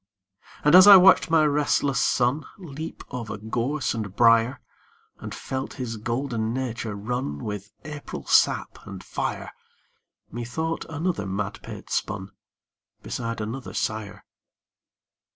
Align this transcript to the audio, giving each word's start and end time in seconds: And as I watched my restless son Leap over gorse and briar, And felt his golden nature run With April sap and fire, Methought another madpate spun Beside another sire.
And 0.63 0.73
as 0.73 0.87
I 0.87 0.95
watched 0.97 1.29
my 1.29 1.45
restless 1.45 2.01
son 2.01 2.43
Leap 2.57 3.03
over 3.11 3.37
gorse 3.37 3.93
and 3.93 4.15
briar, 4.15 4.59
And 5.19 5.31
felt 5.35 5.75
his 5.75 5.97
golden 5.97 6.55
nature 6.55 6.95
run 6.95 7.37
With 7.43 7.71
April 7.85 8.25
sap 8.25 8.79
and 8.87 9.03
fire, 9.03 9.51
Methought 10.31 10.85
another 10.89 11.27
madpate 11.27 11.91
spun 11.91 12.31
Beside 13.03 13.41
another 13.41 13.75
sire. 13.75 14.25